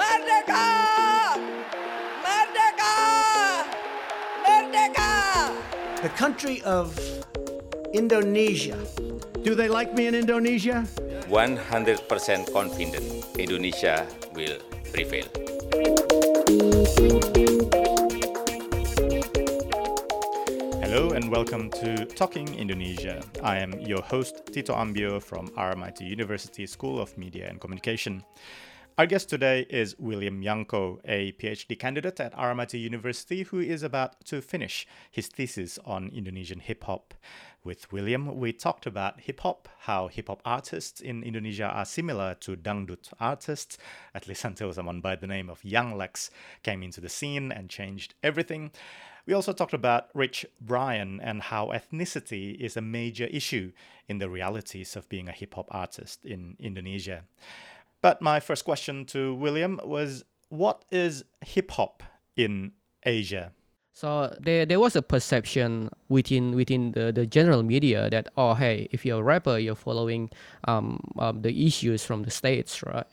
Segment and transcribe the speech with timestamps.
[0.00, 0.64] Merdeka!
[2.24, 2.94] Merdeka!
[4.40, 5.52] Merdeka!
[6.00, 6.96] The country of
[7.92, 8.78] Indonesia.
[9.44, 10.88] Do they like me in Indonesia?
[11.28, 13.04] 100% confident
[13.36, 14.56] Indonesia will
[14.88, 15.28] prevail.
[21.30, 23.22] Welcome to Talking Indonesia.
[23.40, 28.24] I am your host, Tito Ambyo from RMIT University School of Media and Communication.
[28.98, 34.24] Our guest today is William Yanko, a PhD candidate at RMIT University who is about
[34.24, 37.14] to finish his thesis on Indonesian hip hop.
[37.62, 42.34] With William, we talked about hip hop, how hip hop artists in Indonesia are similar
[42.40, 43.78] to dangdut artists,
[44.16, 46.32] at least until someone by the name of Young Lex
[46.64, 48.72] came into the scene and changed everything.
[49.30, 53.70] We also talked about Rich Brian and how ethnicity is a major issue
[54.08, 57.22] in the realities of being a hip hop artist in Indonesia.
[58.02, 62.02] But my first question to William was what is hip hop
[62.34, 62.72] in
[63.04, 63.52] Asia?
[63.92, 68.88] So there, there was a perception within within the, the general media that oh hey
[68.90, 70.30] if you're a rapper you're following
[70.64, 73.06] um, um, the issues from the states right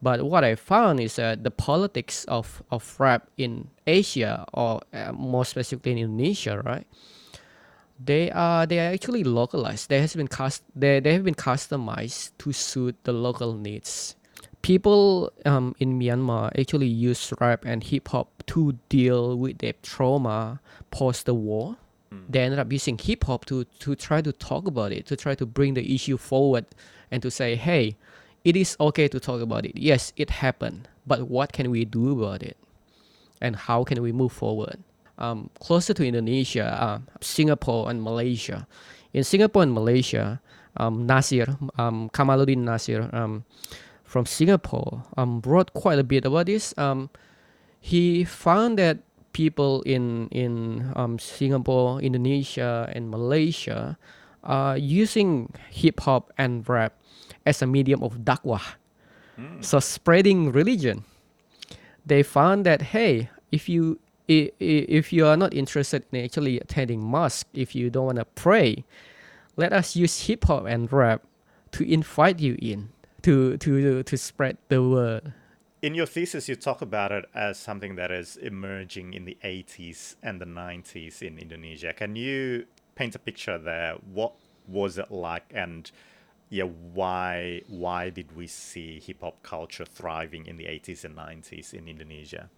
[0.00, 5.12] but what I found is that the politics of, of rap in Asia, or uh,
[5.12, 6.86] more specifically in Indonesia, right?
[7.98, 9.88] They are they are actually localized.
[9.88, 14.14] They has been cast they, they have been customized to suit the local needs.
[14.62, 20.60] People um, in Myanmar actually use rap and hip hop to deal with their trauma
[20.92, 21.76] post the war.
[22.30, 25.34] They ended up using hip hop to to try to talk about it, to try
[25.34, 26.66] to bring the issue forward,
[27.10, 27.96] and to say, hey,
[28.48, 29.76] it is okay to talk about it.
[29.76, 32.56] Yes, it happened, but what can we do about it?
[33.42, 34.80] And how can we move forward?
[35.18, 38.66] Um, closer to Indonesia, uh, Singapore and Malaysia.
[39.12, 40.40] In Singapore and Malaysia,
[40.78, 43.44] um, Nasir, um, Kamaludeen Nasir um,
[44.02, 46.72] from Singapore um, wrote quite a bit about this.
[46.78, 47.10] Um,
[47.78, 49.04] he found that
[49.36, 50.88] people in in
[51.20, 53.98] Singapore, Indonesia, and Malaysia
[54.42, 56.96] are using hip hop and rap
[57.48, 58.76] as a medium of dakwah.
[59.60, 61.04] So spreading religion.
[62.04, 63.98] They found that hey, if you
[64.28, 68.84] if you are not interested in actually attending mosque, if you don't want to pray,
[69.56, 71.22] let us use hip hop and rap
[71.72, 72.90] to invite you in
[73.22, 75.32] to to to spread the word.
[75.80, 80.16] In your thesis, you talk about it as something that is emerging in the 80s
[80.20, 81.92] and the 90s in Indonesia.
[81.94, 82.66] Can you
[82.96, 83.94] paint a picture there?
[84.02, 84.34] What
[84.66, 85.88] was it like, and
[86.50, 91.72] yeah, why why did we see hip hop culture thriving in the 80s and 90s
[91.74, 92.48] in Indonesia?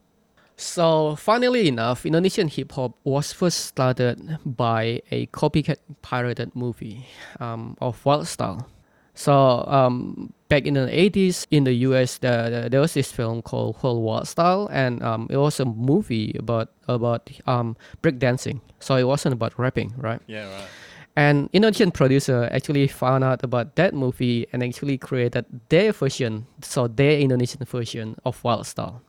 [0.56, 7.06] So, funnily enough, Indonesian hip hop was first started by a copycat pirated movie
[7.40, 8.68] um, of Wild Style.
[9.14, 13.40] So, um, back in the 80s in the US, the, the- there was this film
[13.40, 18.60] called Whole Wild Style, and um, it was a movie about about um, breakdancing.
[18.80, 20.20] So, it wasn't about rapping, right?
[20.26, 20.68] Yeah, right.
[21.16, 26.86] And Indonesian producer actually found out about that movie and actually created their version, so
[26.86, 29.02] their Indonesian version of Wild Style.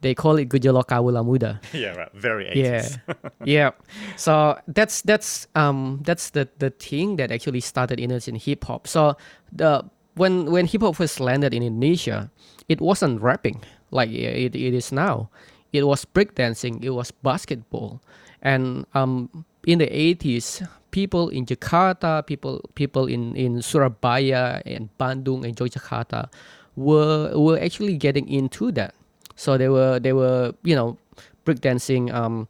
[0.00, 1.60] They call it Gejolak Kawula Muda.
[1.72, 2.12] Yeah, right.
[2.12, 3.00] Very 80s.
[3.08, 3.70] Yeah, yeah.
[4.16, 8.86] So that's that's um that's the the thing that actually started Indonesian hip hop.
[8.86, 9.16] So
[9.52, 9.84] the
[10.14, 12.30] when when hip hop first landed in Indonesia,
[12.68, 15.30] it wasn't rapping like it, it is now.
[15.72, 16.84] It was breakdancing.
[16.84, 18.02] It was basketball,
[18.42, 19.30] and um
[19.64, 26.30] in the 80s, people in Jakarta, people people in in Surabaya and Bandung and Yogyakarta
[26.78, 28.94] were were actually getting into that.
[29.34, 30.94] So they were they were you know
[31.42, 32.46] breakdancing um,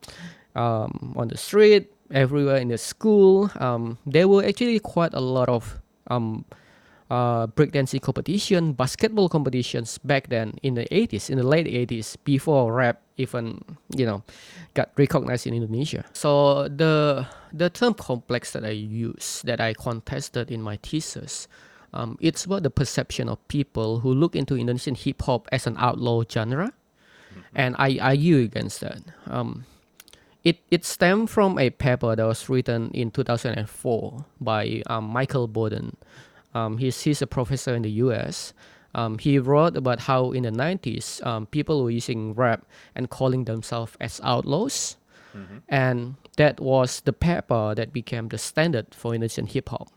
[0.52, 3.48] um, on the street everywhere in the school.
[3.56, 5.80] Um, there were actually quite a lot of
[6.12, 6.44] um,
[7.10, 12.72] uh, breakdancing competition, basketball competitions back then in the 80s, in the late 80s, before
[12.72, 13.62] rap even
[13.94, 14.22] you know
[14.74, 16.04] got recognized in Indonesia.
[16.12, 21.46] So the the term complex that I use, that I contested in my thesis,
[21.92, 25.76] um, it's about the perception of people who look into Indonesian hip hop as an
[25.78, 26.72] outlaw genre,
[27.54, 28.98] and I argue against that.
[29.26, 29.64] Um,
[30.42, 35.96] it it stemmed from a paper that was written in 2004 by um, Michael Bodden.
[36.54, 38.52] Um, he's he's a professor in the U.S.
[38.94, 42.64] Um, he wrote about how in the 90s um, people were using rap
[42.94, 44.96] and calling themselves as outlaws,
[45.68, 49.88] and that was the paper that became the standard for Indonesian hip hop.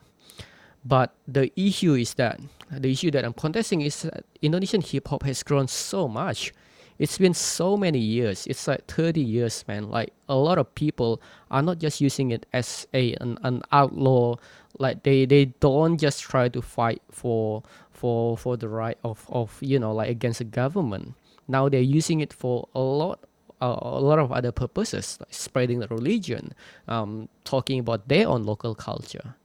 [0.83, 2.39] But the issue is that
[2.71, 6.53] the issue that I'm contesting is that Indonesian hip hop has grown so much.
[6.97, 8.47] It's been so many years.
[8.47, 9.89] It's like 30 years, man.
[9.89, 11.21] Like a lot of people
[11.51, 14.37] are not just using it as a an, an outlaw
[14.79, 19.57] Like they they don't just try to fight for for for the right of of
[19.61, 21.15] you know like against the government.
[21.47, 23.19] Now they're using it for a lot
[23.61, 26.53] uh, a lot of other purposes, like spreading the religion,
[26.87, 29.35] um, talking about their own local culture.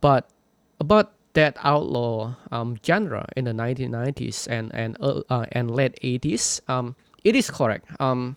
[0.00, 0.30] But
[0.78, 6.60] about that outlaw um, genre in the 1990s and and uh, uh, and late 80s,
[6.68, 7.86] um, it is correct.
[8.00, 8.36] Um,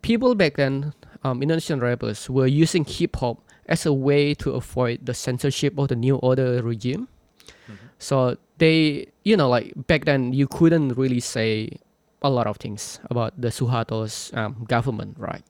[0.00, 3.38] people back then, um, Indonesian rappers were using hip hop
[3.72, 7.08] as a way to avoid the censorship of the new order regime.
[7.98, 11.78] So they, you know, like back then, you couldn't really say
[12.20, 15.42] a lot of things about the Suharto's um, government, right?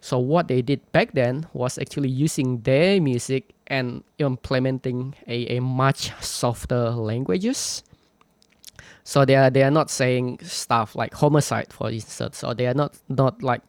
[0.00, 5.60] So what they did back then was actually using their music and implementing a, a
[5.60, 7.84] much softer languages.
[9.04, 12.74] So they are they are not saying stuff like homicide, for instance, or they are
[12.74, 13.62] not not like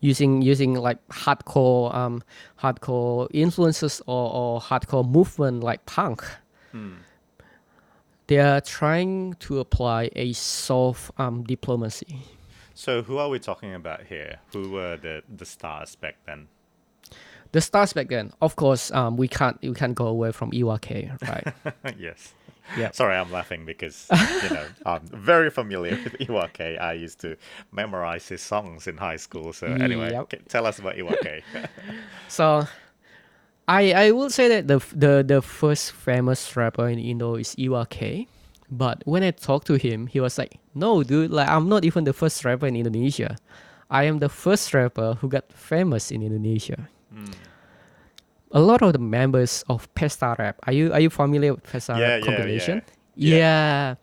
[0.00, 2.22] using using like hardcore um
[2.60, 6.24] hardcore influences or, or hardcore movement like punk.
[8.26, 12.22] They are trying to apply a soft um, diplomacy.
[12.74, 14.40] So who are we talking about here?
[14.52, 16.48] Who were the the stars back then?
[17.52, 20.78] The stars back then, of course, um, we can't we can't go away from Iwa
[20.80, 21.54] K, right?
[21.98, 22.34] yes.
[22.76, 22.90] Yeah.
[22.92, 24.06] Sorry, I'm laughing because
[24.42, 26.76] you know I'm very familiar with Iwa K.
[26.76, 27.36] I used to
[27.72, 29.52] memorize his songs in high school.
[29.52, 30.48] So anyway, Yep.
[30.48, 31.42] tell us about Iwa K.
[32.28, 32.66] So,
[33.68, 37.86] I I will say that the the the first famous rapper in Indo is Iwa
[37.86, 38.26] K,
[38.70, 42.04] but when I talked to him, he was like, "No, dude, like I'm not even
[42.04, 43.38] the first rapper in Indonesia.
[43.90, 47.30] I am the first rapper who got famous in Indonesia." Hmm.
[48.52, 51.92] A lot of the members of Pesta Rap, are you are you familiar with Pesta
[51.98, 52.82] Yeah, Rap yeah, compilation?
[53.16, 53.36] yeah.
[53.38, 53.94] yeah.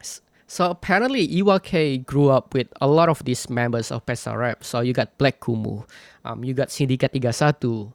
[0.00, 4.36] S- So apparently Iwa K grew up with a lot of these members of Pesta
[4.36, 4.64] Rap.
[4.64, 5.86] So you got Black Kumuh,
[6.24, 7.92] um, you got Sindikat 31,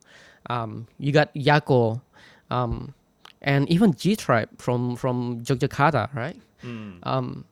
[0.50, 2.01] um, you got Yacko,
[2.50, 2.94] um,
[3.42, 6.39] and even G Tribe from from Yogyakarta, right?
[7.04, 7.44] Um,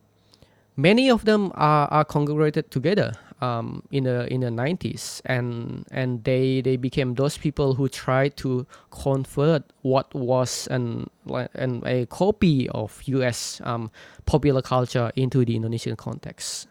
[0.78, 6.24] many of them are, are congregated together um, in the in the 90s and and
[6.24, 12.06] they they became those people who tried to convert what was an like an a
[12.08, 13.92] copy of US um,
[14.26, 16.68] popular culture into the Indonesian context.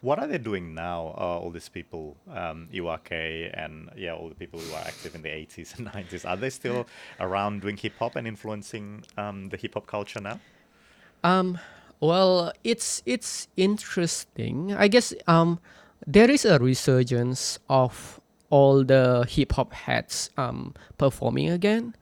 [0.00, 1.14] what are they doing now?
[1.18, 5.14] Uh, all these people, um, Iwa K, and yeah, all the people who are active
[5.14, 6.28] in the 80s and 90s.
[6.28, 6.86] Are they still
[7.20, 10.40] around doing hip hop and influencing um, the hip hop culture now?
[11.22, 11.58] Um,
[12.00, 14.74] well, it's it's interesting.
[14.74, 15.60] I guess um,
[16.06, 18.20] there is a resurgence of
[18.50, 21.94] all the hip hop heads um, performing again.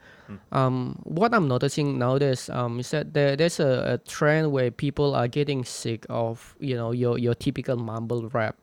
[0.53, 5.15] Um, what I'm noticing nowadays um, is that there, there's a, a trend where people
[5.15, 8.57] are getting sick of you know your your typical mumble rap.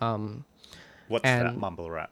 [0.00, 0.44] Um,
[1.06, 2.10] What's that mumble rap?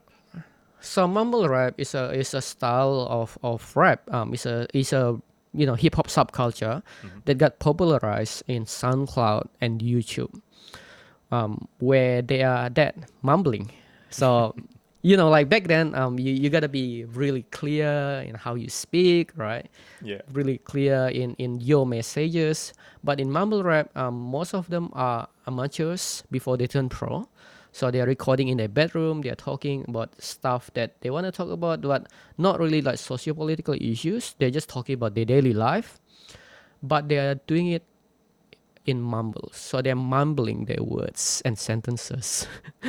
[0.80, 4.02] so mumble rap is a is a style of, of rap.
[4.14, 5.20] Um, it's a it's a
[5.52, 6.82] you know hip hop subculture
[7.24, 10.40] that got popularized in SoundCloud and YouTube,
[11.34, 13.70] um, where they are that mumbling.
[14.10, 14.54] So
[15.02, 18.70] you know like back then, um, you, you gotta be really clear in how you
[18.70, 19.66] speak, right?
[20.02, 20.22] Yeah.
[20.32, 22.72] Really clear in in your messages.
[23.02, 27.26] But in mumble rap, um, most of them are amateurs before they turn pro.
[27.74, 29.26] So they are recording in their bedroom.
[29.26, 32.06] They are talking about stuff that they want to talk about, but
[32.38, 34.38] not really like socio-political issues.
[34.38, 35.98] They're just talking about their daily life,
[36.86, 37.82] but they are doing it
[38.86, 39.56] in mumbles.
[39.56, 42.46] So they're mumbling their words and sentences.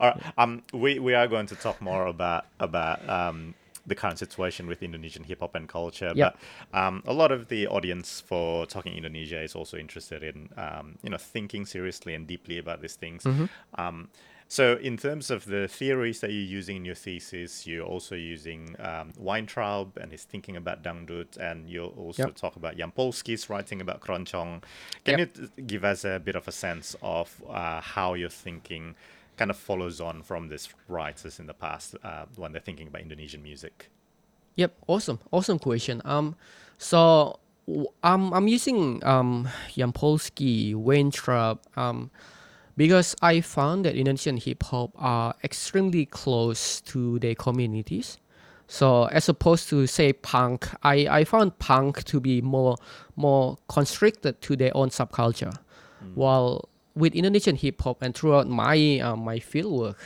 [0.00, 0.22] All right.
[0.38, 3.54] Um, we, we are going to talk more about about um,
[3.86, 6.12] the current situation with Indonesian hip hop and culture.
[6.14, 6.38] Yep.
[6.70, 10.98] But um, a lot of the audience for Talking Indonesia is also interested in um,
[11.02, 13.26] you know thinking seriously and deeply about these things.
[13.74, 14.08] Um,
[14.56, 18.76] so in terms of the theories that you're using in your thesis, you're also using
[18.78, 22.34] um, Weintraub and his thinking about Dangdut, and you'll also Yep.
[22.36, 24.62] talk about Yampolsky's writing about Kroncong.
[25.04, 25.20] Can Yep.
[25.20, 28.94] you t- give us a bit of a sense of uh, how your thinking
[29.38, 33.00] kind of follows on from these writers in the past uh, when they're thinking about
[33.02, 33.88] Indonesian music?
[34.56, 36.02] Yep, awesome, awesome question.
[36.04, 36.36] Um,
[36.76, 42.10] so w- I'm I'm using um Yampolsky, Weintraub, um,
[42.76, 48.18] because I found that Indonesian hip hop are extremely close to their communities.
[48.66, 52.76] So as opposed to say punk, I, I found punk to be more
[53.16, 55.54] more constricted to their own subculture,
[56.14, 59.96] while with Indonesian hip hop and throughout my uh, my fieldwork,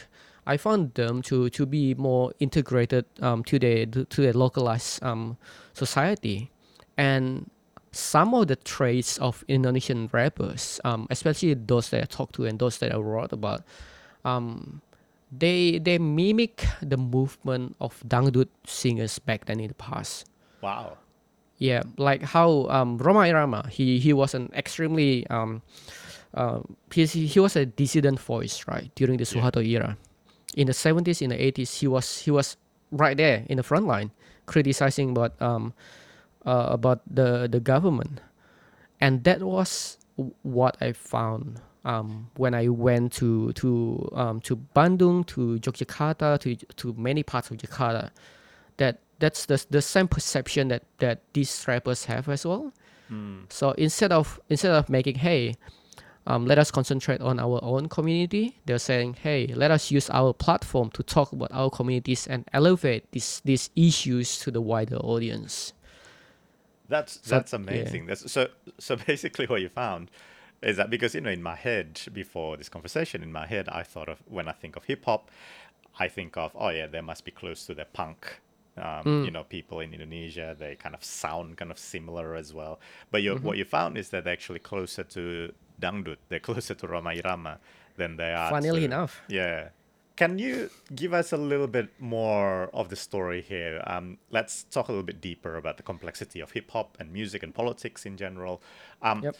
[0.46, 5.37] I found them to to be more integrated um, to their to their localized um,
[5.73, 6.50] society,
[6.96, 7.49] and
[7.96, 12.58] some of the traits of Indonesian rappers, um, especially those that I talked to and
[12.58, 13.62] those that I wrote about,
[14.24, 14.82] um,
[15.32, 20.26] they they mimic the movement of dangdut singers back then in the past.
[20.60, 20.98] Wow.
[21.58, 25.62] Yeah, like how um, Rhoma Irama, he he was an extremely um,
[26.34, 26.60] uh,
[26.92, 29.96] he he was a dissident voice right during the Suharto era.
[30.54, 32.56] In the seventies, in the eighties, he was he was
[32.92, 34.10] right there in the front line,
[34.44, 35.72] criticizing about um,
[36.46, 38.20] uh, about the the government,
[39.00, 39.98] and that was
[40.42, 46.56] what I found um, when I went to to um, to Bandung, to Yogyakarta, to
[46.56, 48.10] to many parts of Jakarta,
[48.78, 52.72] that that's the the same perception that that these rappers have as well.
[53.48, 55.54] So instead of instead of making hey,
[56.26, 60.32] um, let us concentrate on our own community, they're saying hey, let us use our
[60.32, 65.72] platform to talk about our communities and elevate these these issues to the wider audience.
[66.88, 67.56] That's that's yeah.
[67.58, 68.06] amazing.
[68.06, 70.10] That's so so basically what you found
[70.62, 73.82] is that because you know in my head before this conversation in my head I
[73.82, 75.30] thought of when I think of hip hop,
[75.98, 78.40] I think of oh yeah they must be close to the punk.
[78.78, 79.24] Um, Mm.
[79.24, 82.78] You know, people in Indonesia they kind of sound kind of similar as well.
[83.10, 83.46] But you, Mm-hmm.
[83.46, 86.18] what you found is that they're actually closer to dangdut.
[86.28, 87.58] They're closer to Rhoma Irama
[87.96, 88.50] than they are.
[88.50, 89.22] Funnily to- enough.
[89.28, 89.68] yeah.
[90.16, 93.82] Can you give us a little bit more of the story here?
[93.87, 97.42] Um, let's talk a little bit deeper about the complexity of hip hop and music
[97.42, 98.62] and politics in general.
[99.02, 99.37] Um, Yep.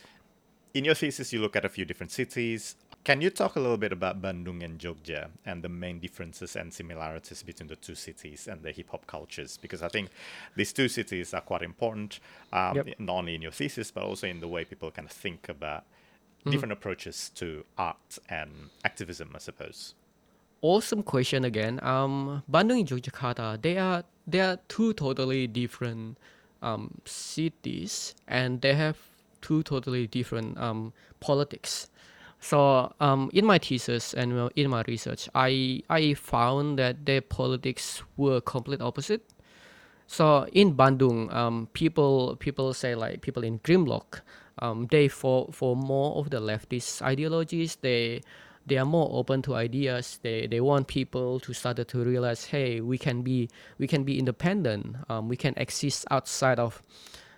[0.75, 2.77] In your thesis, you look at a few different cities.
[3.03, 6.75] Can you talk a little bit about Bandung and Jogja and the main differences and
[6.75, 9.57] similarities between the two cities and the hip hop cultures?
[9.57, 10.11] Because I think
[10.55, 12.21] these two cities are quite important,
[12.53, 13.01] um, Yep.
[13.01, 15.85] not only in your thesis, but also in the way people kind of think about
[16.41, 16.51] Mm-hmm.
[16.51, 19.95] different approaches to art and activism, I suppose.
[20.63, 21.79] Awesome question again.
[21.83, 26.19] Um, Bandung and Yogyakarta, they are they are two totally different
[26.63, 28.97] um, cities, and they have
[29.43, 31.89] two totally different um, politics.
[32.41, 38.03] So um, in my thesis and in my research, I I found that their politics
[38.17, 39.23] were complete opposite.
[40.07, 44.21] So in Bandung, um, people people say like people in Grimloc,
[44.61, 47.77] um, they for for more of the leftist ideologies.
[47.77, 48.23] They
[48.67, 50.19] they are more open to ideas.
[50.23, 54.19] They they want people to start to realize, hey, we can be we can be
[54.19, 54.97] independent.
[55.09, 56.83] Um, we can exist outside of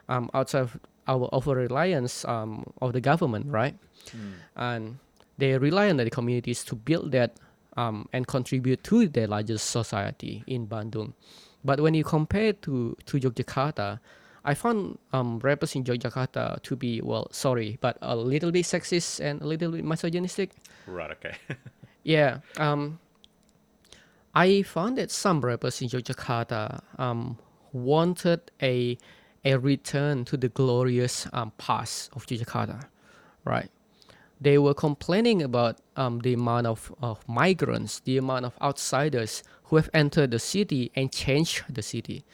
[0.08, 3.76] um, outside of our over reliance um, of the government, right?
[4.56, 4.98] And
[5.36, 7.36] they rely on the communities to build that
[7.76, 11.12] um, and contribute to the larger society in Bandung.
[11.64, 14.00] But when you compare to to Yogyakarta,
[14.44, 19.20] I found um, rappers in Yogyakarta to be well, sorry, but a little bit sexist
[19.20, 20.50] and a little bit misogynistic.
[20.86, 21.10] Right.
[21.10, 21.34] Okay.
[22.04, 22.38] Yeah.
[22.56, 23.00] Um,
[24.34, 27.36] I found that some rappers in Yogyakarta um,
[27.72, 28.96] wanted a
[29.44, 32.84] a return to the glorious um, past of Yogyakarta,
[33.44, 33.70] right?
[34.40, 39.76] They were complaining about um, the amount of, of migrants, the amount of outsiders who
[39.76, 42.24] have entered the city and changed the city.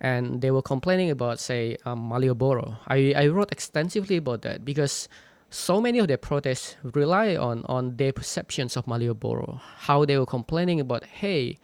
[0.00, 2.78] And they were complaining about, say, um, Malioboro.
[2.88, 5.08] I, I wrote extensively about that because
[5.50, 10.26] so many of their protests rely on, on their perceptions of Malioboro, how they were
[10.26, 11.58] complaining about, hey,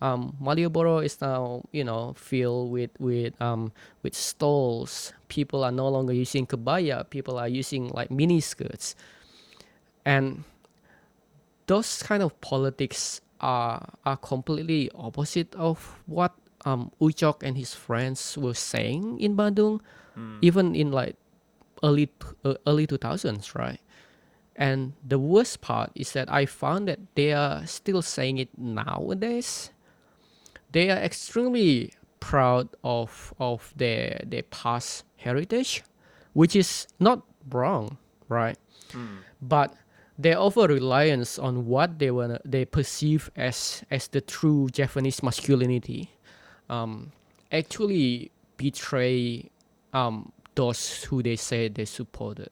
[0.00, 5.12] um, Malioboro is now, you know, filled with with um, with stalls.
[5.28, 7.08] People are no longer using kebaya.
[7.10, 8.94] People are using like mini skirts,
[10.04, 10.44] and
[11.66, 16.32] those kind of politics are are completely opposite of what
[16.64, 19.80] um, Ucok and his friends were saying in Bandung,
[20.42, 21.16] even in like
[21.82, 22.10] early
[22.44, 23.80] uh, early two thousands, right?
[24.56, 29.70] And the worst part is that I found that they are still saying it nowadays.
[30.72, 35.84] They are extremely proud of of their their past heritage,
[36.34, 37.98] which is not wrong,
[38.28, 38.58] right?
[39.40, 39.74] But
[40.18, 46.10] their over reliance on what they wanna they perceive as as the true Javanese masculinity,
[46.68, 47.12] um,
[47.52, 49.44] actually betray
[49.92, 52.50] um, those who they say they supported.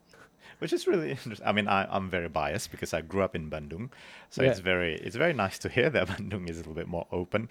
[0.59, 1.45] which is really interesting.
[1.45, 3.89] I mean, I, I'm very biased because I grew up in Bandung,
[4.31, 4.49] so Yeah.
[4.51, 7.49] it's very it's very nice to hear that Bandung is a little bit more open.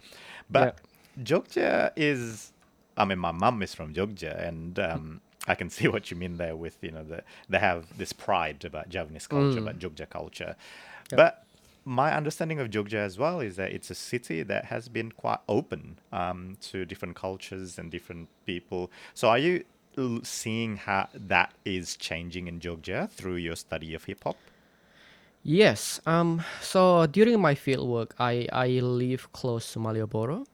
[0.51, 0.79] But
[1.23, 2.53] Jogja is,
[2.97, 6.37] I mean, my mum is from Jogja, and um, I can see what you mean
[6.37, 10.57] there with you know the they have this pride about Javanese culture, about Jogja culture,
[11.11, 11.43] but.
[11.89, 15.39] My understanding of Jogja as well is that it's a city that has been quite
[15.49, 18.91] open um, to different cultures and different people.
[19.15, 19.65] So, are you
[20.25, 24.37] seeing how that is changing in Jogja through your study of hip hop?
[25.45, 26.01] Yes.
[26.07, 26.43] Um.
[26.61, 30.45] So during my field work, I I live close to Malioboro,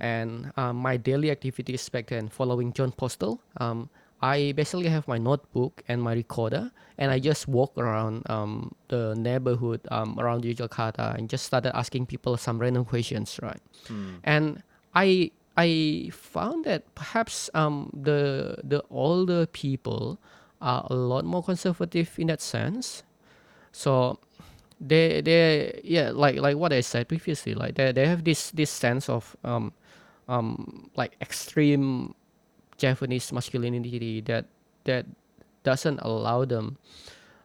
[0.00, 3.88] and um, my daily activities back then, following John Postill, um,
[4.24, 9.12] I basically have my notebook and my recorder, and I just walk around um, the
[9.20, 13.60] neighborhood um, around Yogyakarta and just started asking people some random questions, right?
[14.24, 14.62] And
[14.96, 15.28] I
[15.60, 20.16] I found that perhaps um, the the older people
[20.64, 23.04] are a lot more conservative in that sense.
[23.76, 24.16] So
[24.80, 28.70] they they yeah like like what I said previously, like they they have this this
[28.72, 29.76] sense of um
[30.32, 32.14] um like extreme
[32.78, 34.46] Javanese masculinity that
[34.84, 35.06] that
[35.62, 36.76] doesn't allow them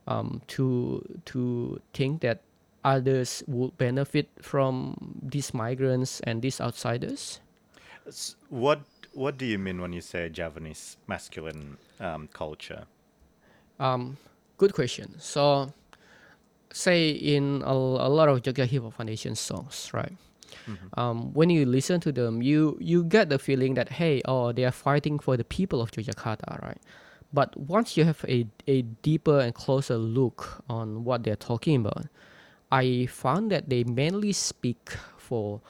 [0.08, 2.42] um, to to think that
[2.84, 7.40] others would benefit from these migrants and these outsiders.
[8.50, 8.82] What
[9.14, 12.86] What do you mean when you say Javanese masculine um, culture?
[13.80, 14.18] Um,
[14.58, 15.16] good question.
[15.20, 15.74] So,
[16.72, 20.14] say in a, a lot of Jogja Hip Hop Foundation songs, right?
[20.96, 24.66] Um, when you listen to them, you you get the feeling that hey, oh, they
[24.66, 26.78] are fighting for the people of Yogyakarta, right?
[27.32, 32.08] But once you have a, a deeper and closer look on what they're talking about,
[32.72, 35.62] I found that they mainly speak for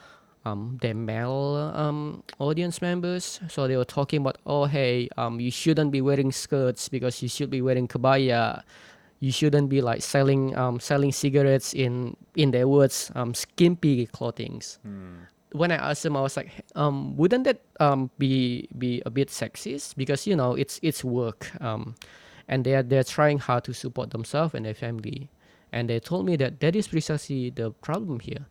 [0.46, 3.40] um, their male um, audience members.
[3.50, 7.30] So they were talking about, oh, hey, um, you shouldn't be wearing skirts because you
[7.30, 8.64] should be wearing kebaya.
[9.20, 14.80] You shouldn't be like selling um, selling cigarettes in in their words um, skimpy clothings.
[15.52, 19.30] When I asked them, I was like, um, wouldn't that um, be be a bit
[19.30, 19.96] sexist?
[19.98, 21.96] Because you know it's it's work, um,
[22.48, 25.30] and they're they're trying hard to support themselves and their family,
[25.72, 28.46] and they told me that that is precisely the problem here,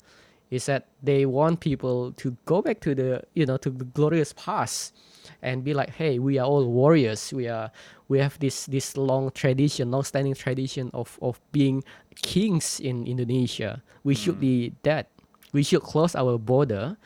[0.51, 4.35] is that they want people to go back to the you know to the glorious
[4.35, 4.93] past,
[5.43, 7.33] and be like, hey, we are all warriors.
[7.33, 7.71] We are
[8.09, 11.85] we have this this long tradition, long standing tradition of of being
[12.23, 13.83] kings in Indonesia.
[14.05, 15.11] We should be that.
[15.53, 16.97] We should close our border,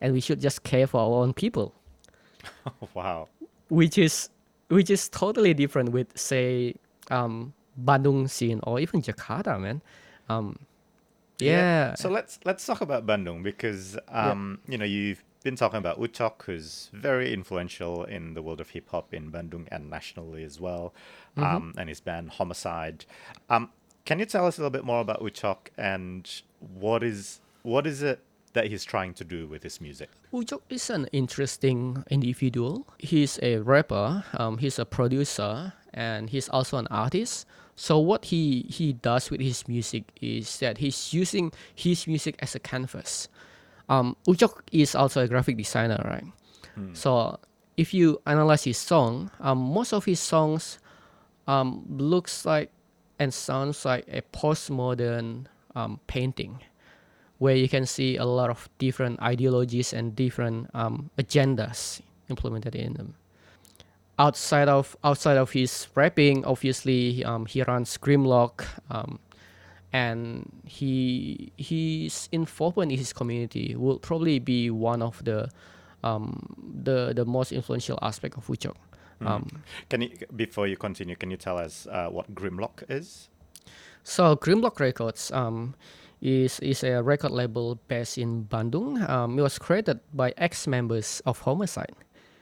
[0.00, 1.72] and we should just care for our own people
[2.94, 3.28] wow.
[3.68, 4.28] which is
[4.68, 6.74] which is totally different with say
[7.10, 9.82] um Bandung scene or even Jakarta, man.
[10.28, 10.58] Um,
[11.38, 11.94] yeah.
[11.94, 16.42] So let's let's talk about Bandung because um, you know you've been talking about Ucok,
[16.42, 20.92] who's very influential in the world of hip hop in Bandung and nationally as well,
[21.36, 23.04] um, and his band Homicide.
[23.48, 23.70] Um,
[24.04, 26.28] can you tell us a little bit more about Uchok and
[26.58, 28.18] what is what is it
[28.54, 30.10] that he's trying to do with his music?
[30.32, 32.84] Ucok is an interesting individual.
[32.98, 37.46] He's a rapper, um, he's a producer, and he's also an artist.
[37.76, 42.56] So what he, he does with his music is that he's using his music as
[42.56, 43.28] a canvas.
[43.88, 46.24] Um, Ucok is also a graphic designer, right?
[46.94, 47.38] So
[47.76, 50.78] if you analyze his song, um, most of his songs
[51.46, 52.70] um, looks like
[53.18, 56.60] and sounds like a postmodern um, painting
[57.38, 62.94] where you can see a lot of different ideologies and different um, agendas implemented in
[62.94, 63.14] them.
[64.18, 69.18] Outside of outside of his rapping, obviously um, he runs Grimloc, um,
[69.96, 75.48] and he his involvement in his community will probably be one of the
[76.04, 76.54] um,
[76.84, 78.76] the the most influential aspect of Ucok.
[79.24, 79.48] Um,
[79.88, 81.16] Can you before you continue?
[81.16, 83.30] Can you tell us uh, what Grimloc is?
[84.04, 85.74] So Grimloc Records um,
[86.20, 89.00] is is a record label based in Bandung.
[89.08, 91.96] Um, it was created by ex-members of Homicide.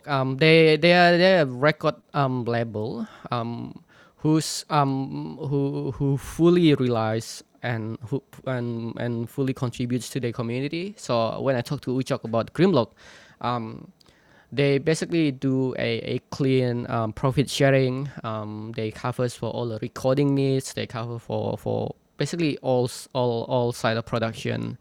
[0.06, 3.83] Um, they they are they are a record um, label um,
[4.24, 10.94] who's um, who who fully relies and who and and fully contributes to their community.
[10.96, 12.92] So when I talk to Ucok about Grimloc,
[13.42, 13.92] um,
[14.50, 18.08] they basically do a, a clean um, profit sharing.
[18.24, 20.72] Um, they covers for all the recording needs.
[20.72, 24.78] They cover for for basically all all all side of production,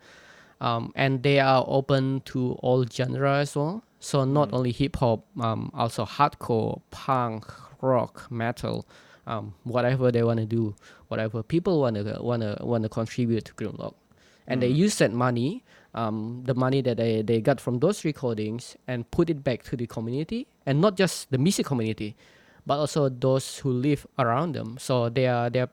[0.62, 3.84] um, and they are open to all genre as well.
[4.00, 7.46] So not only hip hop, um, also hardcore, punk,
[7.82, 8.86] rock, metal,
[9.28, 10.76] um, whatever they want to do,
[11.08, 13.94] whatever people want to want to want to contribute to Grimloc,
[14.48, 18.76] and they use that money, um, the money that they, they got from those recordings,
[18.88, 22.16] and put it back to the community, and not just the music community,
[22.66, 24.78] but also those who live around them.
[24.80, 25.70] So they are they are,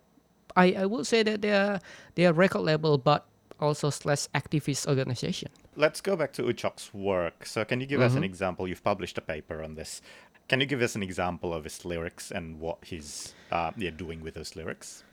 [0.56, 1.80] I, I would say that they are
[2.14, 3.26] they are record label, but
[3.60, 5.50] also slash activist organization.
[5.76, 7.46] Let's go back to Ucok's work.
[7.46, 8.66] So, can you give us an example?
[8.66, 10.02] You've published a paper on this.
[10.50, 14.20] Can you give us an example of his lyrics and what he's uh, yeah, doing
[14.20, 15.04] with those lyrics?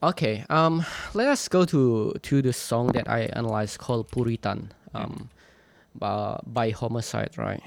[0.00, 5.28] Okay, um, let us go to to the song that I analyzed called Puritan, um,
[5.96, 7.60] by, by Homicide, right?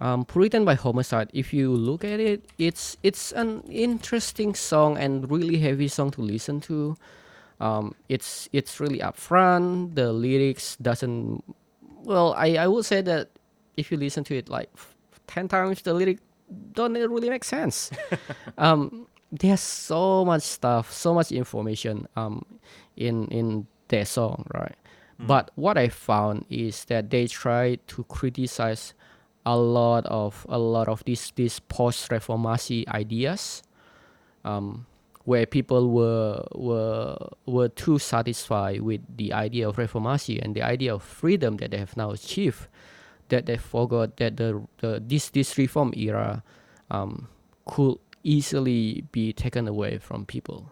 [0.00, 1.30] Um, Puritan by Homicide.
[1.32, 6.20] If you look at it, it's it's an interesting song and really heavy song to
[6.20, 6.96] listen to.
[7.60, 9.94] Um, it's it's really upfront.
[9.94, 11.44] The lyrics doesn't.
[12.02, 13.30] Well, I I would say that
[13.76, 14.68] if you listen to it like
[15.28, 16.25] ten times, the lyric
[16.72, 17.90] don't really make sense.
[18.58, 22.44] um, there's so much stuff, so much information um,
[22.96, 24.76] in in their song, right?
[25.18, 28.92] But what I found is that they try to criticize
[29.46, 33.62] a lot of a lot of these these post reformasi ideas,
[34.44, 34.86] um,
[35.24, 40.94] where people were were were too satisfied with the idea of reformasi and the idea
[40.94, 42.68] of freedom that they have now achieved,
[43.28, 46.42] that they forgot that the, the this this reform era
[46.90, 47.28] um,
[47.64, 50.70] could easily be taken away from people.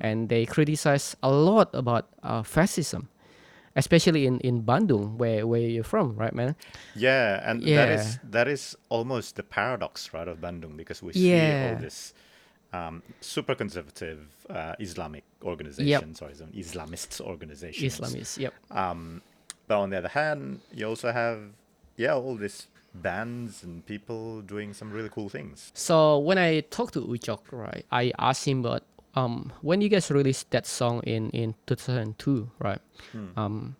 [0.00, 3.08] And they criticize a lot about uh, fascism,
[3.74, 6.54] especially in, in Bandung, where, where you're from, right, man?
[6.94, 7.94] Yeah, and that Yeah.
[7.94, 11.32] is that is almost the paradox, right, of Bandung, because we see
[11.64, 12.14] all this
[12.72, 17.98] um, super conservative uh, Islamic organizations or Islam- Islamists organizations.
[17.98, 18.54] Islamists, yep.
[18.70, 19.22] Um,
[19.72, 21.38] but on the other hand, you also have
[21.96, 25.72] yeah all these bands and people doing some really cool things.
[25.74, 28.82] So when I talked to Ucok, right, I asked him about
[29.14, 32.82] um when you guys released that song in in 2002, right?
[33.36, 33.76] Um,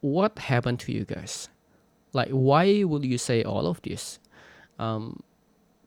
[0.00, 1.50] what happened to you guys?
[2.14, 4.18] Like, why would you say all of this?
[4.78, 5.20] Um,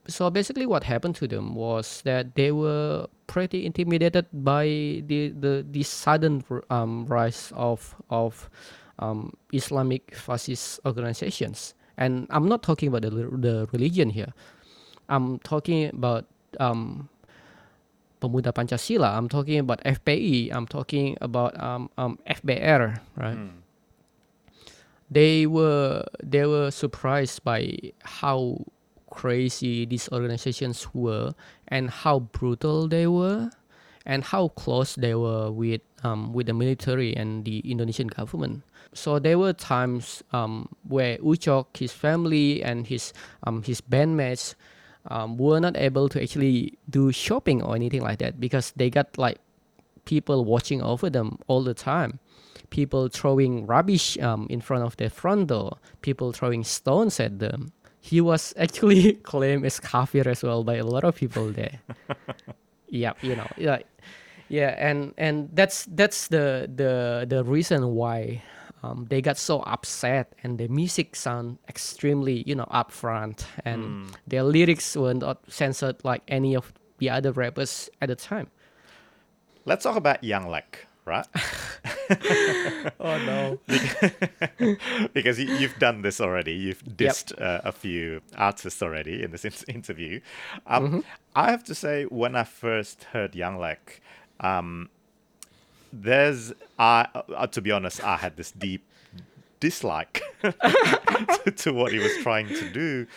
[0.08, 5.66] so basically, what happened to them was that they were pretty intimidated by the the,
[5.66, 8.50] the sudden um, rise of of
[9.00, 11.74] um, Islamic fascist organizations.
[11.98, 14.34] And I'm not talking about the, the religion here.
[15.10, 16.26] I'm talking about
[16.60, 17.10] um,
[18.20, 19.16] Pemuda Pancasila.
[19.16, 20.54] I'm talking about FPI.
[20.54, 23.38] I'm talking about um, um, FBR, right?
[25.12, 28.66] They were they were surprised by how
[29.12, 31.34] crazy these organizations were
[31.68, 33.52] and how brutal they were
[34.08, 38.64] and how close they were with um, with the military and the Indonesian government.
[38.94, 44.56] So there were times um, where Ucok, his family, and his um, his bandmates
[45.08, 49.18] um, were not able to actually do shopping or anything like that because they got
[49.18, 49.40] like
[50.06, 52.20] people watching over them all the time.
[52.70, 55.78] People throwing rubbish um, in front of their front door.
[56.02, 57.72] People throwing stones at them.
[58.02, 61.80] He was actually claimed as kafir as well by a lot of people there.
[62.90, 63.88] yeah, you know, like,
[64.50, 68.42] yeah, and and that's that's the the the reason why
[68.84, 74.44] um, they got so upset and the music sound extremely you know upfront and their
[74.44, 78.48] lyrics were not censored like any of the other rappers at the time.
[79.66, 81.26] Let's talk about Young Lex, right?
[83.00, 83.60] Oh no.
[85.14, 86.54] because you, you've done this already.
[86.54, 90.20] You've dissed uh, a few artists already in this in- interview.
[90.68, 91.04] Um,
[91.36, 94.00] I have to say, when I first heard Young Lex,
[94.40, 94.90] um,
[95.92, 98.86] there's, I, uh, to be honest, I had this deep
[99.62, 103.08] dislike to, to what he was trying to do.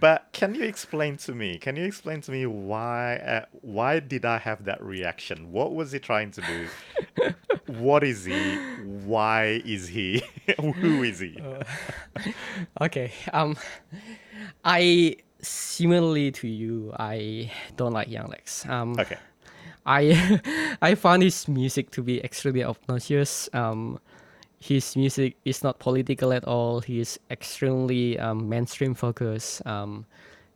[0.00, 1.58] But can you explain to me?
[1.58, 3.16] Can you explain to me why?
[3.16, 5.52] Uh, why did I have that reaction?
[5.52, 7.34] What was he trying to do?
[7.66, 8.56] what is he?
[9.04, 10.22] Why is he?
[10.60, 11.36] Who is he?
[12.80, 13.12] Okay.
[13.34, 13.56] Um,
[14.64, 18.66] I similarly to you, I don't like Young Lex.
[18.66, 19.18] Um, Okay.
[19.88, 20.40] I
[20.82, 23.48] I found his music to be extremely obnoxious.
[23.56, 23.98] Um,
[24.60, 26.80] his music is not political at all.
[26.80, 29.64] He is extremely um, mainstream focused.
[29.66, 30.04] Um,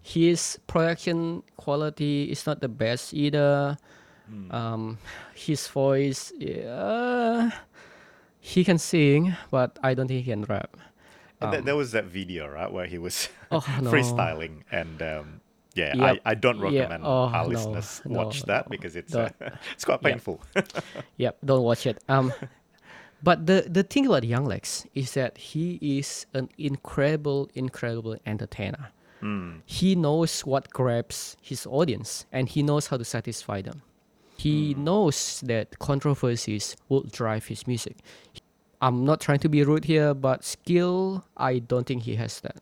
[0.02, 3.78] his production quality is not the best either.
[4.50, 4.96] Um,
[5.34, 7.50] his voice, yeah,
[8.40, 10.74] he can sing, but I don't think he can rap.
[11.42, 13.90] And there was that video, right, where he was Oh, no.
[13.92, 15.40] freestyling, and um,
[15.74, 16.18] yeah, Yep.
[16.24, 16.80] I, I don't Yeah.
[16.80, 17.48] recommend Oh, our no.
[17.48, 18.70] listeners No, watch that no.
[18.70, 19.30] because it's uh,
[19.74, 20.40] it's quite painful.
[21.16, 22.02] Yep, don't watch it.
[22.08, 22.32] Um,
[23.22, 28.90] but the the thing about Young Lex is that he is an incredible, incredible entertainer.
[29.66, 33.82] He knows what grabs his audience, and he knows how to satisfy them.
[34.36, 37.98] He knows that controversies will drive his music.
[38.80, 42.56] I'm not trying to be rude here, but skill, I don't think he has that.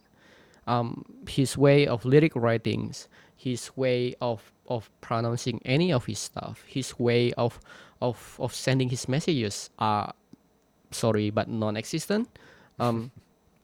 [0.66, 6.64] Um, his way of lyric writings, his way of of pronouncing any of his stuff,
[6.66, 7.58] his way of
[8.00, 10.14] of of sending his messages are
[10.90, 12.28] sorry but non-existent.
[12.78, 13.10] Um,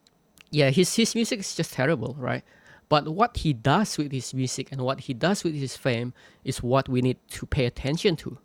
[0.50, 2.42] yeah, his his music is just terrible, right?
[2.88, 6.62] But what he does with his music and what he does with his fame is
[6.62, 8.38] what we need to pay attention to.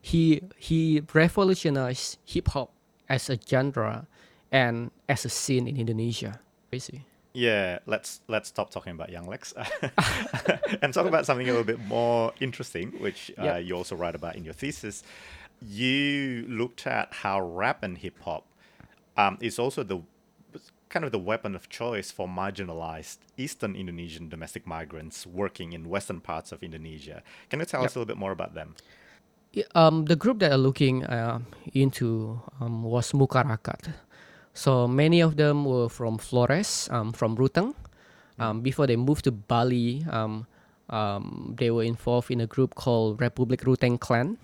[0.00, 2.72] He he revolutionized hip hop
[3.08, 4.06] as a genre
[4.52, 6.40] and as a scene in Indonesia.
[6.70, 7.04] Crazy.
[7.36, 9.52] Yeah, let's let's stop talking about Young Lex
[10.80, 13.64] and talk about something a little bit more interesting, which uh, Yep.
[13.66, 15.02] you also write about in your thesis.
[15.60, 18.46] You looked at how rap and hip hop
[19.18, 20.00] um, is also the
[20.88, 26.20] kind of the weapon of choice for marginalized Eastern Indonesian domestic migrants working in western
[26.22, 27.22] parts of Indonesia.
[27.50, 28.76] Can you tell us a little bit more about them?
[29.74, 31.40] Um, the group that are looking uh,
[31.74, 33.92] into um, was Mukarakat.
[34.56, 37.74] So many of them were from Flores, um, from Ruteng.
[38.38, 40.46] Um, before they moved to Bali, um,
[40.88, 44.38] um, they were involved in a group called Republic Ruteng Clan,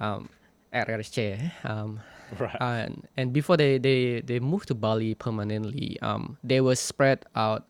[0.00, 0.28] um,
[0.72, 1.38] RRC.
[1.64, 2.00] Um,
[2.40, 2.56] Right.
[2.58, 7.64] and and before they, they, they moved to Bali permanently, um, they were spread out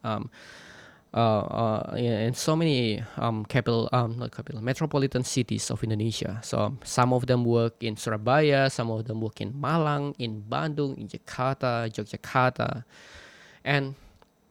[1.14, 6.40] in, in so many um, capital, um, not capital, metropolitan cities of Indonesia.
[6.42, 10.98] So some of them work in Surabaya, some of them work in Malang, in Bandung,
[10.98, 12.84] in Jakarta, Yogyakarta,
[13.64, 13.94] and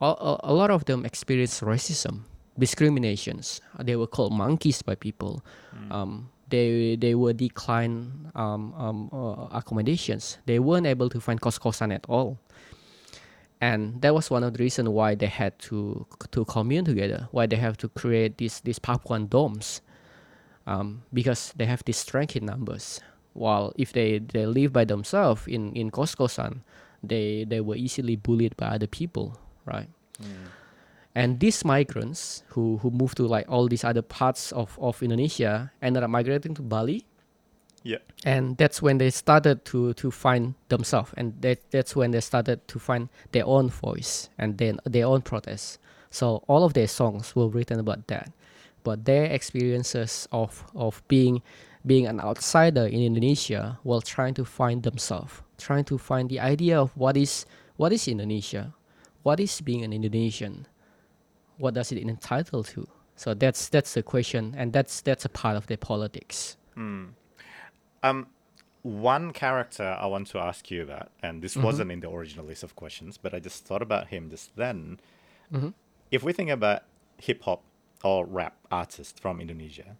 [0.01, 2.21] a, a, lot of them experience racism,
[2.57, 3.61] discriminations.
[3.79, 5.43] They were called monkeys by people.
[5.91, 10.37] Um, they they were declined um, um, uh, accommodations.
[10.45, 12.37] They weren't able to find kos kosan at all,
[13.63, 17.29] and that was one of the reasons why they had to to commune together.
[17.31, 19.79] Why they have to create these these Papuan domes,
[20.67, 22.99] um, because they have this strength in numbers.
[23.31, 26.67] While if they, they live by themselves in in kos kosan,
[27.01, 29.87] they they were easily bullied by other people, right?
[31.15, 35.71] And these migrants who, who moved to like all these other parts of, of Indonesia
[35.81, 37.05] ended up migrating to Bali.
[37.83, 37.97] Yeah.
[38.25, 41.11] And that's when they started to, to find themselves.
[41.17, 45.21] And that, that's when they started to find their own voice and then their own
[45.21, 45.77] protests.
[46.09, 48.31] So all of their songs were written about that.
[48.83, 51.41] But their experiences of, of being
[51.85, 56.79] being an outsider in Indonesia while trying to find themselves, trying to find the idea
[56.79, 58.73] of what is what is Indonesia,
[59.23, 60.67] what is being an Indonesian,
[61.57, 62.87] what does it entitle to?
[63.15, 66.57] So that's that's the question, and that's that's a part of their politics.
[66.75, 67.15] Hmm.
[68.03, 68.27] Um,
[68.81, 72.63] one character I want to ask you about, and this wasn't in the original list
[72.63, 74.99] of questions, but I just thought about him just then.
[76.11, 76.83] If we think about
[77.17, 77.61] hip hop
[78.03, 79.95] or rap artists from Indonesia,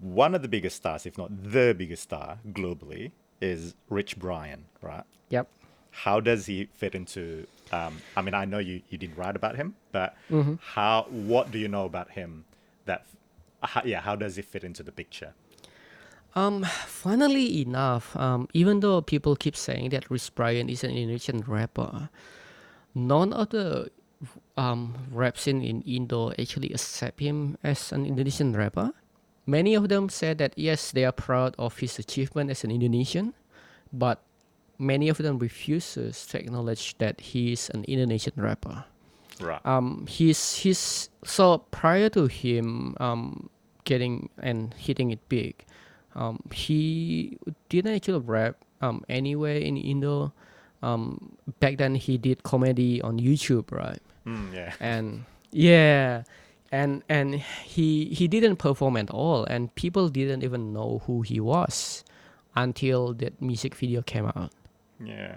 [0.00, 5.04] one of the biggest stars, if not the biggest star globally, is Rich Brian, right?
[5.30, 5.48] Yep.
[5.90, 7.46] How does he fit into?
[7.72, 10.14] Um, I mean, I know you, you didn't write about him, but
[10.60, 11.06] how?
[11.08, 12.44] What do you know about him?
[12.84, 13.06] That,
[13.62, 15.32] how, yeah, how does he fit into the picture?
[16.34, 21.40] Um, funnily enough, um, even though people keep saying that Rich Brian is an Indonesian
[21.46, 22.10] rapper,
[22.94, 23.90] none of the
[24.56, 28.92] um, rap scene in Indo actually accept him as an Indonesian rapper.
[29.46, 33.34] Many of them said that yes, they are proud of his achievement as an Indonesian,
[33.92, 34.22] but
[34.78, 38.84] many of them refuses to acknowledge that he is an Indonesian rapper.
[39.40, 39.60] Right.
[39.66, 43.50] Um, he's he's so prior to him um
[43.84, 45.64] getting and hitting it big,
[46.14, 50.32] um, he didn't actually rap um anywhere in Indo.
[50.82, 54.00] Um, back then he did comedy on YouTube, right?
[54.26, 54.72] Mm, yeah.
[54.80, 56.22] and yeah
[56.72, 61.38] and and he he didn't perform at all and people didn't even know who he
[61.40, 62.02] was
[62.56, 64.50] until that music video came out
[64.98, 65.36] Yeah.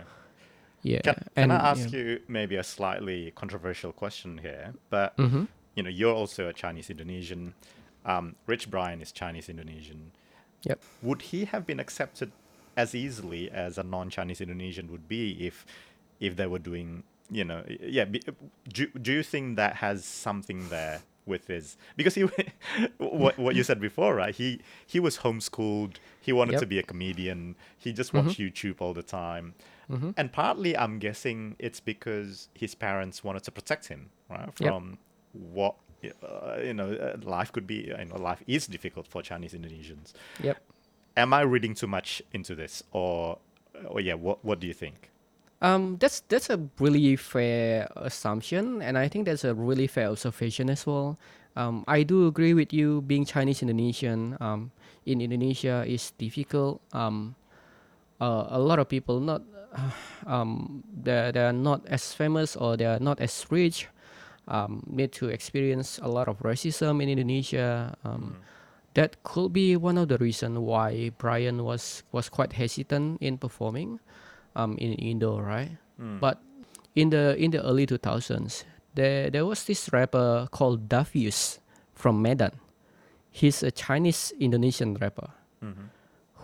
[0.84, 2.00] yeah Can, can and I ask yeah.
[2.00, 4.74] you maybe a slightly controversial question here?
[4.90, 5.46] But Mm-hmm.
[5.76, 7.54] you know, you're also a Chinese Indonesian.
[8.06, 10.12] Um, Rich Brian is Chinese Indonesian.
[10.70, 12.32] Yep Would he have been accepted
[12.76, 15.66] as easily as a non-Chinese Indonesian would be if
[16.20, 18.06] if they were doing, you know, yeah?
[18.78, 22.22] Do do you think that has something there with his because he
[22.98, 24.34] what what you said before, right?
[24.36, 25.96] He he was homeschooled.
[26.22, 26.62] He wanted Yep.
[26.62, 27.56] to be a comedian.
[27.78, 28.70] He just watched mm-hmm.
[28.70, 29.54] YouTube all the time.
[29.92, 30.12] Mm-hmm.
[30.18, 34.70] And partly, I'm guessing it's because his parents wanted to protect him, right, Yep.
[34.70, 34.98] from
[35.34, 36.92] what uh, you know.
[36.94, 40.14] Uh, life could be, you know, life is difficult for Chinese Indonesians.
[40.42, 40.58] yep
[41.16, 43.40] Am I reading too much into this, or,
[43.86, 45.10] or yeah, what what do you think?
[45.62, 50.70] Um, that's that's a really fair assumption, and I think that's a really fair observation
[50.70, 51.18] as well.
[51.58, 53.02] Um, I do agree with you.
[53.02, 54.70] Being Chinese Indonesian um,
[55.08, 56.82] in Indonesia is difficult.
[56.94, 57.34] Um,
[58.22, 59.42] uh, a lot of people not
[60.28, 63.88] um, they're, they're not as famous or they're not as rich.
[64.48, 67.96] Um, need to experience a lot of racism in Indonesia.
[68.04, 68.40] Um,
[68.98, 74.00] That could be one of the reasons why Brian was was quite hesitant in performing
[74.58, 75.78] um, in Indo, right?
[76.18, 76.42] But
[76.98, 78.66] in the in the early 2000s,
[78.98, 81.60] there there was this rapper called Davius
[81.94, 82.58] from Medan.
[83.30, 85.30] He's a Chinese Indonesian rapper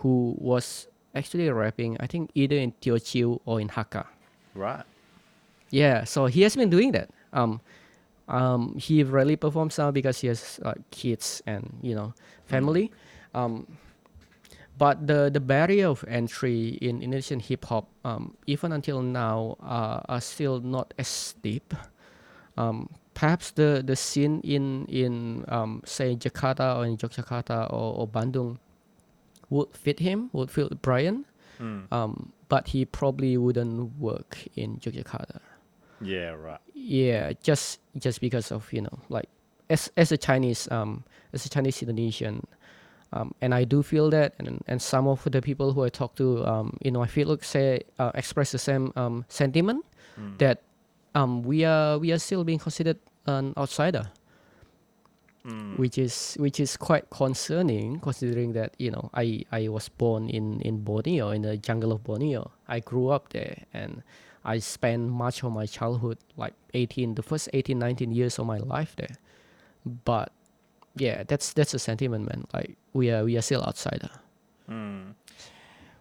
[0.02, 4.06] who was actually rapping, I think either in Teochew or in Hakka.
[4.54, 4.86] Right.
[5.74, 7.10] Yeah, so he has been doing that.
[7.34, 7.58] Um,
[8.28, 12.14] um, he rarely performs now because he has uh, kids and you know
[12.46, 12.90] family.
[13.34, 13.66] Um,
[14.78, 20.00] but the the barrier of entry in Indonesian hip hop, um, even until now, uh,
[20.08, 21.74] are still not as steep.
[22.56, 28.08] Um, perhaps the the scene in in um, say Jakarta or in Yogyakarta or, or
[28.08, 28.58] Bandung
[29.50, 31.24] would fit him, would fit Brian,
[31.92, 35.38] um, but he probably wouldn't work in Yogyakarta.
[36.04, 36.60] Yeah, right.
[36.74, 39.28] Yeah, just just because of you know like
[39.70, 42.46] as as a Chinese um as a Chinese Indonesian,
[43.12, 46.14] um, and I do feel that, and and some of the people who I talk
[46.16, 49.84] to um you know, I feel like say uh, express the same um sentiment
[50.38, 50.62] that
[51.14, 54.10] um we are we are still being considered an outsider,
[55.76, 60.60] which is which is quite concerning considering that you know I I was born in
[60.60, 62.50] in Borneo in the jungle of Borneo.
[62.68, 64.02] I grew up there and
[64.44, 68.58] I spent much of my childhood, like 18, the first 18, 19 years of my
[68.58, 69.16] life there.
[70.04, 70.32] But
[70.96, 72.44] yeah, that's that's a sentiment, man.
[72.52, 74.10] Like we are we are still outsider.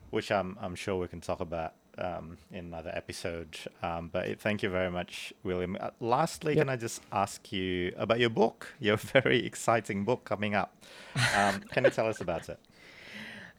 [0.10, 3.58] which I'm I'm sure we can talk about um, in another episode.
[3.82, 5.77] Um, but it- thank you very much, William.
[5.79, 6.62] Uh, lastly, Yep.
[6.62, 8.73] can I just ask you about your book?
[8.79, 10.69] Your very exciting book coming up.
[11.36, 12.60] Um, can you tell us about it?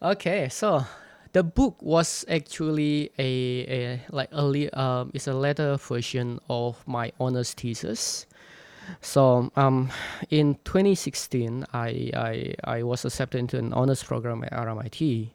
[0.03, 0.85] Okay, so
[1.35, 7.12] the book was actually a, a like early um it's a letter version of my
[7.20, 8.27] honors thesis.
[9.01, 9.90] So um
[10.31, 15.31] in 2016 I I, I was accepted into an honors program at RMIT.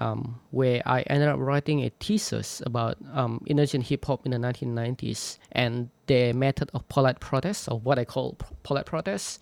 [0.00, 4.38] Um, where I ended up writing a thesis about um, Indonesian hip hop in the
[4.38, 9.40] 1990s and their method of polite protest, or what I call polite protest.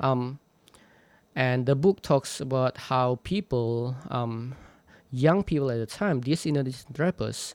[0.00, 0.38] Um,
[1.36, 4.54] and the book talks about how people, um,
[5.12, 7.54] young people at the time, these Indonesian rappers,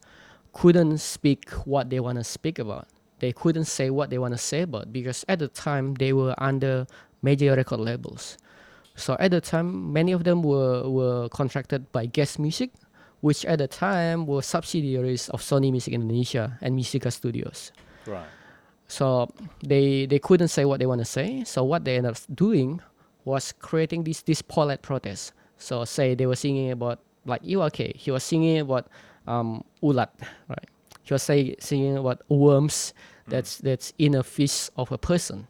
[0.53, 2.87] couldn't speak what they want to speak about.
[3.19, 6.35] They couldn't say what they want to say about because at the time they were
[6.37, 6.87] under
[7.21, 8.37] major record labels.
[8.95, 12.71] So at the time, many of them were, were contracted by Guest Music,
[13.21, 17.71] which at the time were subsidiaries of Sony Music Indonesia and Musica Studios.
[18.05, 18.27] Right.
[18.87, 19.29] So
[19.61, 21.43] they they couldn't say what they want to say.
[21.43, 22.81] So what they ended up doing
[23.25, 25.33] was creating this this polite protest.
[25.57, 28.87] So say they were singing about like you okay, he was singing about
[29.27, 30.09] um ulat,
[30.49, 30.67] right?
[31.03, 32.93] He was say singing about worms
[33.27, 35.47] that's that's in a fist of a person.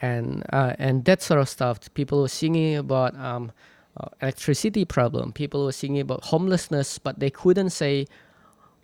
[0.00, 1.92] And uh, and that sort of stuff.
[1.92, 3.52] People were singing about um,
[3.96, 5.32] uh, electricity problem.
[5.32, 8.06] People were singing about homelessness, but they couldn't say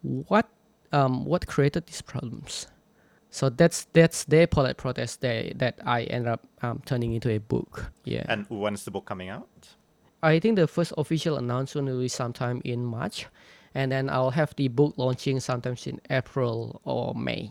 [0.03, 0.49] what
[0.93, 2.67] um, what created these problems.
[3.31, 7.39] So that's that's their polite protest there that I ended up um, turning into a
[7.39, 7.91] book.
[8.05, 9.49] Yeah, And when's the book coming out?
[10.23, 13.27] I think the first official announcement will be sometime in March,
[13.75, 17.51] and then I'll have the book launching sometimes in April or May.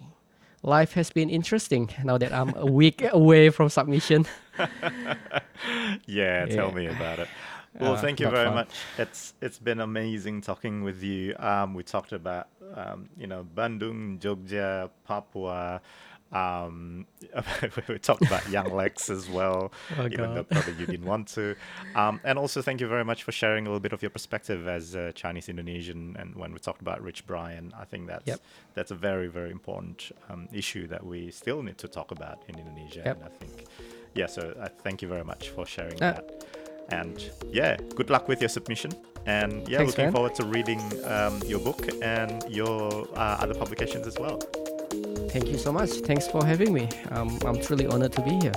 [0.63, 4.25] Life has been interesting now that I'm a week away from submission.
[6.07, 6.75] Yeah, tell Yeah.
[6.75, 7.29] me about it.
[7.79, 8.55] Well, Uh, thank you very fun.
[8.55, 8.69] much.
[8.97, 11.35] It's it's been amazing talking with you.
[11.39, 15.81] Um, we talked about um, you know Bandung, Jogja, Papua.
[16.35, 17.05] Um,
[17.87, 21.55] we talked about Young Lex as well, Oh, even though probably you didn't want to.
[21.95, 24.67] Um, and also, thank you very much for sharing a little bit of your perspective
[24.67, 26.15] as a Chinese Indonesian.
[26.19, 28.39] And when we talked about Rich Brian, I think that's Yep.
[28.73, 32.59] that's a very very important um, issue that we still need to talk about in
[32.59, 33.03] Indonesia.
[33.05, 33.15] Yep.
[33.15, 33.53] And I think,
[34.13, 34.27] yeah.
[34.27, 36.25] So I thank you very much for sharing Uh, that.
[36.89, 37.17] And
[37.51, 38.91] yeah, good luck with your submission.
[39.25, 40.13] And yeah, Thanks, looking man.
[40.13, 44.37] forward to reading um, your book and your uh, other publications as well.
[45.29, 45.89] Thank you so much.
[45.89, 46.87] Thanks for having me.
[47.11, 48.53] Um, I'm truly honored to be here.